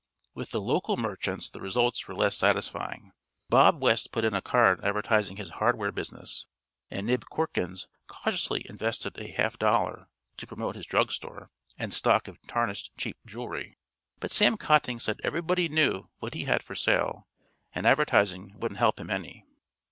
With 0.33 0.49
the 0.49 0.59
local 0.61 0.97
merchants 0.97 1.47
the 1.47 1.61
results 1.61 2.07
were 2.07 2.15
less 2.15 2.35
satisfying. 2.35 3.11
Bob 3.49 3.83
West 3.83 4.11
put 4.11 4.25
in 4.25 4.33
a 4.33 4.41
card 4.41 4.83
advertising 4.83 5.37
his 5.37 5.51
hardware 5.61 5.91
business 5.91 6.47
and 6.89 7.05
Nib 7.05 7.25
Corkins 7.31 7.85
cautiously 8.07 8.65
invested 8.67 9.15
a 9.19 9.27
half 9.29 9.59
dollar 9.59 10.07
to 10.37 10.47
promote 10.47 10.73
his 10.75 10.87
drug 10.87 11.11
store 11.11 11.51
and 11.77 11.93
stock 11.93 12.27
of 12.27 12.41
tarnished 12.47 12.89
cheap 12.97 13.19
jewelry; 13.27 13.77
but 14.19 14.31
Sam 14.31 14.57
Cotting 14.57 14.97
said 14.99 15.19
everybody 15.23 15.69
knew 15.69 16.09
what 16.17 16.33
he 16.33 16.45
had 16.45 16.63
for 16.63 16.73
sale 16.73 17.27
and 17.71 17.85
advertising 17.85 18.55
wouldn't 18.57 18.79
help 18.79 18.99
him 18.99 19.11
any. 19.11 19.45